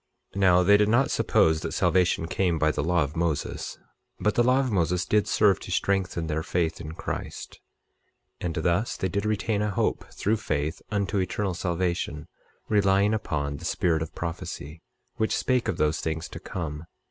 25:16 0.33 0.39
Now 0.39 0.63
they 0.63 0.77
did 0.77 0.89
not 0.89 1.11
suppose 1.11 1.61
that 1.61 1.73
salvation 1.73 2.25
came 2.27 2.57
by 2.57 2.71
the 2.71 2.83
law 2.83 3.03
of 3.03 3.15
Moses; 3.15 3.77
but 4.19 4.33
the 4.33 4.41
law 4.41 4.59
of 4.59 4.71
Moses 4.71 5.05
did 5.05 5.27
serve 5.27 5.59
to 5.59 5.69
strengthen 5.71 6.25
their 6.25 6.41
faith 6.41 6.81
in 6.81 6.93
Christ; 6.93 7.59
and 8.39 8.55
thus 8.55 8.97
they 8.97 9.09
did 9.09 9.27
retain 9.27 9.61
a 9.61 9.69
hope 9.69 10.11
through 10.11 10.37
faith, 10.37 10.81
unto 10.89 11.19
eternal 11.19 11.53
salvation, 11.53 12.25
relying 12.67 13.13
upon 13.13 13.57
the 13.57 13.65
spirit 13.65 14.01
of 14.01 14.15
prophecy, 14.15 14.81
which 15.17 15.37
spake 15.37 15.67
of 15.67 15.77
those 15.77 16.01
things 16.01 16.27
to 16.29 16.39
come. 16.39 16.85